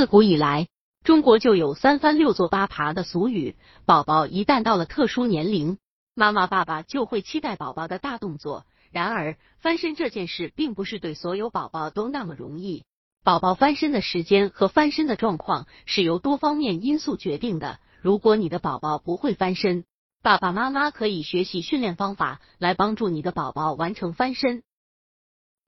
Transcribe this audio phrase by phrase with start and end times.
[0.00, 0.66] 自古以来，
[1.04, 3.54] 中国就有“三翻六坐八爬”的俗语。
[3.84, 5.76] 宝宝一旦到了特殊年龄，
[6.14, 8.64] 妈妈、爸爸就会期待宝宝的大动作。
[8.90, 12.84] 然而，翻身这件事并不是对所有宝宝都那么容易。
[13.22, 17.78] 宝宝翻身的时间和翻身的状况是由多方面因素决定的。
[18.00, 19.84] 如果你的宝宝不会翻身，
[20.22, 24.62] 爸爸妈妈可以学习训练方法来帮助你的宝宝完成翻身。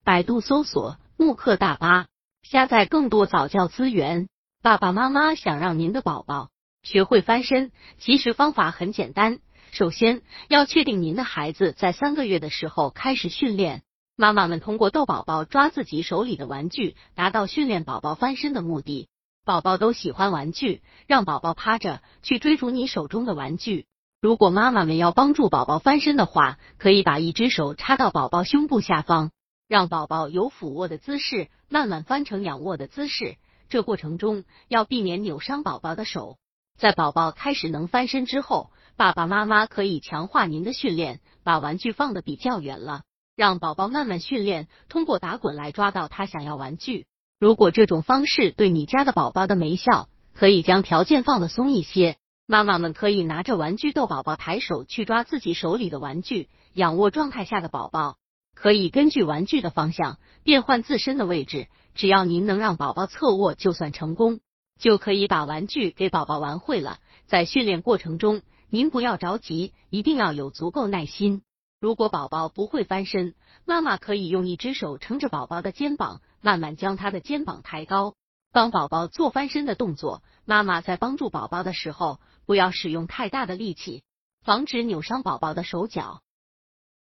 [0.03, 2.07] 百度搜索“慕课大巴”，
[2.43, 4.29] 下载更多早教资源。
[4.63, 6.51] 爸爸妈妈想让您的宝宝
[6.83, 9.39] 学会翻身，其实方法很简单。
[9.71, 13.83] 首先要确定您的孩子在三个月的时候开始训练。
[14.17, 19.09] 妈妈们通过逗宝宝抓自己手里的玩具，达到训练宝宝翻身的目的。
[19.45, 23.87] 宝宝都喜欢玩具，让宝宝趴着去追逐你手中的玩具。
[24.21, 29.33] 如果妈妈们要帮助宝宝翻身的话，可以把一只手插到宝宝胸部下方，
[29.73, 33.37] 让宝宝由俯卧的姿势慢慢翻成仰卧的姿势。
[33.71, 36.37] 这过程中要避免扭伤宝宝的手。
[36.79, 47.07] 在宝宝开始能翻身之后，爸爸妈妈可以强化您的训练，把玩具放的比较远了，让宝宝慢慢训练，通过打滚来抓到他想要玩具。
[47.41, 52.19] 如果这种方式对你家的宝宝的没效，可以将条件放的松一些。
[52.45, 56.51] 妈妈们可以拿着玩具逗宝宝抬手去抓自己手里的玩具。
[56.75, 58.19] 仰卧状态下的宝宝
[58.55, 64.41] 可以根据玩具的方向变换自身的位置，只要您能让宝宝侧卧，就算成功，
[64.79, 66.99] 就可以把玩具给宝宝玩会了。
[67.27, 71.43] 在训练过程中，您不要着急，一定要有足够耐心。
[71.81, 76.21] 如果宝宝不会翻身，妈妈可以用一只手撑着宝宝的肩膀。
[76.45, 78.15] 慢慢将他的肩膀抬高，
[78.53, 80.25] 帮宝宝做翻身的动作。
[80.45, 84.03] 妈妈在帮助宝宝的时候，不要使用太大的力气，
[84.45, 86.21] 防止扭伤宝宝的手脚。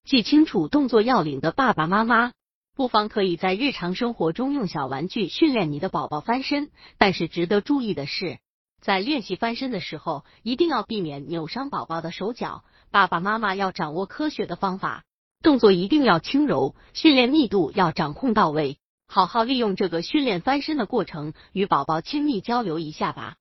[0.03, 2.33] 记清楚动作要领的爸爸妈妈，
[2.75, 6.71] 不妨可以在日常生活中用小玩具训练你的宝宝翻身。
[6.97, 8.39] 但是值得注意的是，
[8.81, 12.65] 在练习翻身的时候，一定要避免扭伤宝宝的手脚。
[12.91, 15.05] 爸爸妈妈要掌握科学的方法，
[15.41, 18.79] 动作一定要轻柔，训练密度要掌控到位。
[19.07, 23.37] 好好利用这个训练翻身的过程，与宝宝亲密交流一下吧。